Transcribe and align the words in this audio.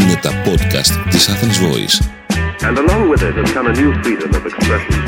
Είναι 0.00 0.18
τα 0.22 0.30
podcast 0.30 1.08
της 1.10 1.28
Athens 1.28 1.58
Voice. 1.66 1.96
And 2.68 2.76
along 2.78 3.02
with 3.10 3.22
it 3.22 3.34
has 3.40 3.52
come 3.52 3.66
a 3.66 3.74
new 3.80 3.92
freedom 4.02 4.30
of 4.34 4.44
expression. 4.46 5.02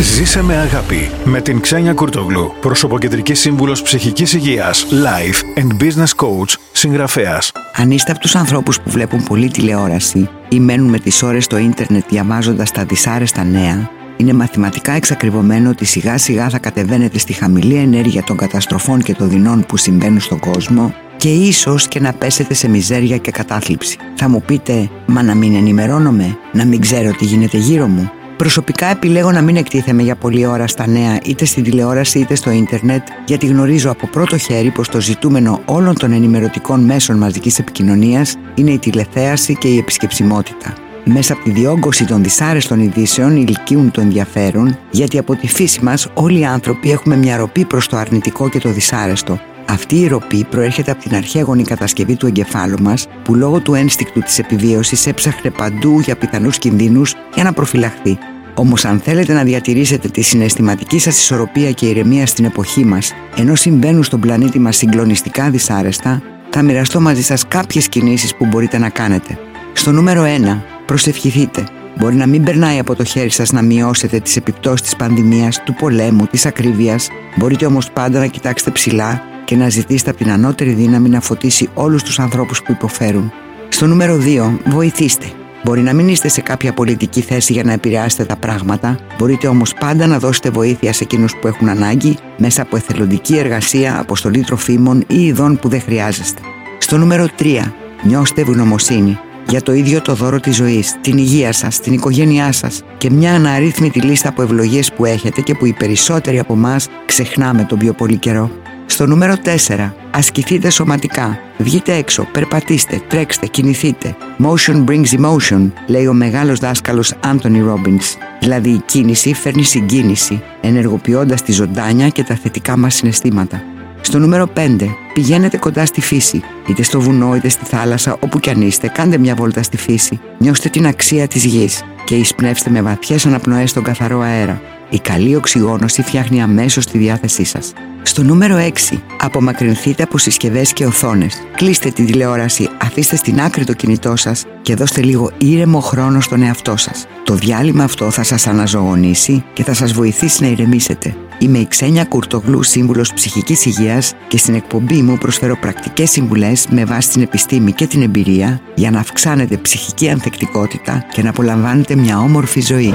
Ζήσε 0.00 0.42
με 0.42 0.56
αγάπη 0.56 1.10
με 1.24 1.40
την 1.40 1.60
Ξένια 1.60 1.92
Κουρτογλου, 1.92 2.52
προσωποκεντρικής 2.60 3.40
σύμβουλος 3.40 3.82
ψυχικής 3.82 4.32
υγείας, 4.32 4.86
life 4.90 5.60
and 5.60 5.82
business 5.82 6.24
coach, 6.24 6.54
συγγραφέας. 6.72 7.52
Αν 7.76 7.90
είστε 7.90 8.10
από 8.10 8.20
τους 8.20 8.34
ανθρώπους 8.34 8.80
που 8.80 8.90
βλέπουν 8.90 9.22
πολύ 9.24 9.50
τηλεόραση 9.50 10.28
ή 10.48 10.60
μένουν 10.60 10.90
με 10.90 10.98
τις 10.98 11.22
ώρες 11.22 11.44
στο 11.44 11.58
ίντερνετ 11.58 12.04
διαβάζοντας 12.08 12.70
τα 12.70 12.84
δυσάρεστα 12.84 13.44
νέα, 13.44 13.90
είναι 14.16 14.32
μαθηματικά 14.32 14.92
εξακριβωμένο 14.92 15.70
ότι 15.70 15.84
σιγά 15.84 16.18
σιγά 16.18 16.48
θα 16.48 16.58
κατεβαίνετε 16.58 17.18
στη 17.18 17.32
χαμηλή 17.32 17.74
ενέργεια 17.74 18.22
των 18.22 18.36
καταστροφών 18.36 19.02
και 19.02 19.14
των 19.14 19.28
δεινών 19.28 19.64
που 19.66 19.76
συμβαίνουν 19.76 20.20
στον 20.20 20.38
κόσμο 20.38 20.94
και 21.22 21.28
ίσως 21.28 21.88
και 21.88 22.00
να 22.00 22.12
πέσετε 22.12 22.54
σε 22.54 22.68
μιζέρια 22.68 23.16
και 23.16 23.30
κατάθλιψη. 23.30 23.98
Θα 24.14 24.28
μου 24.28 24.42
πείτε, 24.46 24.90
μα 25.06 25.22
να 25.22 25.34
μην 25.34 25.54
ενημερώνομαι, 25.54 26.38
να 26.52 26.64
μην 26.64 26.80
ξέρω 26.80 27.10
τι 27.10 27.24
γίνεται 27.24 27.58
γύρω 27.58 27.86
μου. 27.86 28.10
Προσωπικά 28.36 28.86
επιλέγω 28.86 29.32
να 29.32 29.42
μην 29.42 29.56
εκτίθεμαι 29.56 30.02
για 30.02 30.16
πολλή 30.16 30.46
ώρα 30.46 30.66
στα 30.66 30.86
νέα 30.86 31.18
είτε 31.24 31.44
στην 31.44 31.62
τηλεόραση 31.62 32.18
είτε 32.18 32.34
στο 32.34 32.50
ίντερνετ 32.50 33.06
γιατί 33.26 33.46
γνωρίζω 33.46 33.90
από 33.90 34.06
πρώτο 34.06 34.38
χέρι 34.38 34.70
πως 34.70 34.88
το 34.88 35.00
ζητούμενο 35.00 35.60
όλων 35.64 35.94
των 35.98 36.12
ενημερωτικών 36.12 36.80
μέσων 36.80 37.16
μαζικής 37.16 37.58
επικοινωνίας 37.58 38.36
είναι 38.54 38.70
η 38.70 38.78
τηλεθέαση 38.78 39.54
και 39.54 39.68
η 39.68 39.78
επισκεψιμότητα. 39.78 40.74
Μέσα 41.04 41.32
από 41.32 41.42
τη 41.42 41.50
διόγκωση 41.50 42.04
των 42.04 42.22
δυσάρεστων 42.22 42.80
ειδήσεων 42.80 43.36
ηλικίουν 43.36 43.90
το 43.90 44.00
ενδιαφέρον 44.00 44.78
γιατί 44.90 45.18
από 45.18 45.34
τη 45.34 45.48
φύση 45.48 45.84
μας 45.84 46.08
όλοι 46.14 46.38
οι 46.38 46.44
άνθρωποι 46.44 46.90
έχουμε 46.90 47.16
μια 47.16 47.36
ροπή 47.36 47.64
προς 47.64 47.86
το 47.88 47.96
αρνητικό 47.96 48.48
και 48.48 48.58
το 48.58 48.68
δυσάρεστο 48.68 49.40
αυτή 49.72 50.00
η 50.00 50.06
ροπή 50.06 50.44
προέρχεται 50.44 50.90
από 50.90 51.02
την 51.02 51.14
αρχαίγονη 51.14 51.62
κατασκευή 51.62 52.16
του 52.16 52.26
εγκεφάλου 52.26 52.82
μας, 52.82 53.08
που 53.22 53.34
λόγω 53.34 53.60
του 53.60 53.74
ένστικτου 53.74 54.20
της 54.20 54.38
επιβίωσης 54.38 55.06
έψαχνε 55.06 55.50
παντού 55.50 56.00
για 56.00 56.16
πιθανούς 56.16 56.58
κινδύνους 56.58 57.14
για 57.34 57.44
να 57.44 57.52
προφυλαχθεί. 57.52 58.18
Όμως, 58.54 58.84
αν 58.84 59.00
θέλετε 59.00 59.32
να 59.32 59.42
διατηρήσετε 59.44 60.08
τη 60.08 60.22
συναισθηματική 60.22 60.98
σας 60.98 61.18
ισορροπία 61.18 61.72
και 61.72 61.86
ηρεμία 61.86 62.26
στην 62.26 62.44
εποχή 62.44 62.84
μας, 62.84 63.12
ενώ 63.36 63.54
συμβαίνουν 63.54 64.02
στον 64.02 64.20
πλανήτη 64.20 64.58
μας 64.58 64.76
συγκλονιστικά 64.76 65.50
δυσάρεστα, 65.50 66.22
θα 66.50 66.62
μοιραστώ 66.62 67.00
μαζί 67.00 67.22
σας 67.22 67.48
κάποιες 67.48 67.88
κινήσεις 67.88 68.34
που 68.34 68.46
μπορείτε 68.46 68.78
να 68.78 68.88
κάνετε. 68.88 69.38
Στο 69.72 69.92
νούμερο 69.92 70.24
1, 70.24 70.62
προσευχηθείτε. 70.86 71.64
Μπορεί 71.98 72.14
να 72.14 72.26
μην 72.26 72.44
περνάει 72.44 72.78
από 72.78 72.94
το 72.94 73.04
χέρι 73.04 73.30
σας 73.30 73.52
να 73.52 73.62
μειώσετε 73.62 74.18
τις 74.18 74.36
επιπτώσεις 74.36 74.82
της 74.82 74.96
πανδημίας, 74.96 75.62
του 75.64 75.74
πολέμου, 75.74 76.26
της 76.26 76.46
ακρίβειας. 76.46 77.08
Μπορείτε 77.36 77.66
όμως 77.66 77.90
πάντα 77.90 78.18
να 78.18 78.26
κοιτάξετε 78.26 78.70
ψηλά 78.70 79.31
και 79.44 79.56
να 79.56 79.68
ζητήσετε 79.68 80.10
από 80.10 80.18
την 80.18 80.30
ανώτερη 80.30 80.72
δύναμη 80.72 81.08
να 81.08 81.20
φωτίσει 81.20 81.68
όλους 81.74 82.02
τους 82.02 82.18
ανθρώπους 82.18 82.62
που 82.62 82.72
υποφέρουν. 82.72 83.32
Στο 83.68 83.86
νούμερο 83.86 84.16
2, 84.16 84.58
βοηθήστε. 84.64 85.26
Μπορεί 85.64 85.80
να 85.80 85.92
μην 85.92 86.08
είστε 86.08 86.28
σε 86.28 86.40
κάποια 86.40 86.72
πολιτική 86.72 87.20
θέση 87.20 87.52
για 87.52 87.64
να 87.64 87.72
επηρεάσετε 87.72 88.24
τα 88.24 88.36
πράγματα, 88.36 88.98
μπορείτε 89.18 89.46
όμως 89.46 89.74
πάντα 89.74 90.06
να 90.06 90.18
δώσετε 90.18 90.50
βοήθεια 90.50 90.92
σε 90.92 91.04
εκείνους 91.04 91.36
που 91.36 91.46
έχουν 91.46 91.68
ανάγκη 91.68 92.16
μέσα 92.36 92.62
από 92.62 92.76
εθελοντική 92.76 93.36
εργασία, 93.36 94.00
αποστολή 94.00 94.44
τροφίμων 94.44 95.04
ή 95.06 95.24
ειδών 95.24 95.58
που 95.58 95.68
δεν 95.68 95.80
χρειάζεστε. 95.80 96.40
Στο 96.78 96.98
νούμερο 96.98 97.26
3, 97.38 97.72
νιώστε 98.02 98.40
ευγνωμοσύνη 98.40 99.18
για 99.48 99.62
το 99.62 99.72
ίδιο 99.72 100.00
το 100.00 100.14
δώρο 100.14 100.40
της 100.40 100.56
ζωής, 100.56 100.96
την 101.00 101.18
υγεία 101.18 101.52
σας, 101.52 101.80
την 101.80 101.92
οικογένειά 101.92 102.52
σας 102.52 102.82
και 102.98 103.10
μια 103.10 103.34
αναρρύθμιτη 103.34 104.00
λίστα 104.00 104.28
από 104.28 104.42
ευλογίες 104.42 104.92
που 104.92 105.04
έχετε 105.04 105.40
και 105.40 105.54
που 105.54 105.66
οι 105.66 105.72
περισσότεροι 105.72 106.38
από 106.38 106.52
εμάς 106.52 106.88
ξεχνάμε 107.06 107.64
τον 107.64 107.78
πιο 107.78 107.92
πολύ 107.92 108.16
καιρό. 108.16 108.50
Στο 108.92 109.06
νούμερο 109.06 109.34
4. 109.68 109.92
Ασκηθείτε 110.10 110.70
σωματικά. 110.70 111.38
Βγείτε 111.58 111.94
έξω, 111.94 112.28
περπατήστε, 112.32 113.02
τρέξτε, 113.08 113.46
κινηθείτε. 113.46 114.16
Motion 114.38 114.84
brings 114.84 115.20
emotion, 115.20 115.70
λέει 115.86 116.06
ο 116.06 116.12
μεγάλος 116.12 116.58
δάσκαλος 116.58 117.14
Anthony 117.24 117.68
Robbins. 117.70 118.16
Δηλαδή 118.40 118.70
η 118.70 118.82
κίνηση 118.86 119.34
φέρνει 119.34 119.62
συγκίνηση, 119.62 120.42
ενεργοποιώντας 120.60 121.42
τη 121.42 121.52
ζωντάνια 121.52 122.08
και 122.08 122.22
τα 122.22 122.34
θετικά 122.34 122.76
μας 122.76 122.94
συναισθήματα. 122.94 123.62
Στο 124.00 124.18
νούμερο 124.18 124.46
5. 124.54 124.88
Πηγαίνετε 125.14 125.56
κοντά 125.56 125.86
στη 125.86 126.00
φύση. 126.00 126.42
Είτε 126.66 126.82
στο 126.82 127.00
βουνό 127.00 127.36
είτε 127.36 127.48
στη 127.48 127.64
θάλασσα, 127.64 128.16
όπου 128.20 128.40
κι 128.40 128.50
αν 128.50 128.60
είστε, 128.60 128.88
κάντε 128.88 129.18
μια 129.18 129.34
βόλτα 129.34 129.62
στη 129.62 129.76
φύση. 129.76 130.20
Νιώστε 130.38 130.68
την 130.68 130.86
αξία 130.86 131.26
της 131.26 131.44
γης 131.44 131.84
και 132.04 132.14
εισπνεύστε 132.14 132.70
με 132.70 132.82
βαθιές 132.82 133.26
αναπνοές 133.26 133.70
στον 133.70 133.82
καθαρό 133.82 134.20
αέρα. 134.20 134.60
Η 134.90 134.98
καλή 134.98 135.36
οξυγόνωση 135.36 136.02
φτιάχνει 136.02 136.42
αμέσως 136.42 136.86
τη 136.86 136.98
διάθεσή 136.98 137.44
σας. 137.44 137.72
Στο 138.02 138.22
νούμερο 138.22 138.56
6. 138.92 138.98
Απομακρυνθείτε 139.20 140.02
από 140.02 140.18
συσκευές 140.18 140.72
και 140.72 140.86
οθόνες. 140.86 141.42
Κλείστε 141.56 141.90
τη 141.90 142.04
τηλεόραση, 142.04 142.68
αφήστε 142.82 143.16
στην 143.16 143.40
άκρη 143.40 143.64
το 143.64 143.72
κινητό 143.72 144.16
σας 144.16 144.44
και 144.62 144.74
δώστε 144.74 145.02
λίγο 145.02 145.30
ήρεμο 145.38 145.80
χρόνο 145.80 146.20
στον 146.20 146.42
εαυτό 146.42 146.76
σας. 146.76 147.06
Το 147.24 147.34
διάλειμμα 147.34 147.84
αυτό 147.84 148.10
θα 148.10 148.22
σας 148.22 148.46
αναζωογονήσει 148.46 149.44
και 149.52 149.64
θα 149.64 149.74
σας 149.74 149.92
βοηθήσει 149.92 150.42
να 150.42 150.48
ηρεμήσετε. 150.48 151.16
Είμαι 151.38 151.58
η 151.58 151.66
Ξένια 151.66 152.04
Κουρτογλού, 152.04 152.62
σύμβουλος 152.62 153.12
ψυχικής 153.12 153.64
υγείας 153.66 154.14
και 154.28 154.38
στην 154.38 154.54
εκπομπή 154.54 155.02
μου 155.02 155.18
προσφέρω 155.18 155.56
πρακτικές 155.56 156.10
συμβουλές 156.10 156.66
με 156.70 156.84
βάση 156.84 157.10
την 157.10 157.22
επιστήμη 157.22 157.72
και 157.72 157.86
την 157.86 158.02
εμπειρία 158.02 158.60
για 158.74 158.90
να 158.90 159.00
αυξάνετε 159.00 159.56
ψυχική 159.56 160.08
ανθεκτικότητα 160.10 161.06
και 161.12 161.22
να 161.22 161.30
απολαμβάνετε 161.30 161.96
μια 161.96 162.18
όμορφη 162.18 162.60
ζωή. 162.60 162.94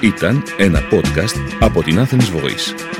Ήταν 0.00 0.42
ένα 0.58 0.80
podcast 0.90 1.40
από 1.60 1.82
την 1.82 1.98
Athens 1.98 2.36
Voice. 2.36 2.99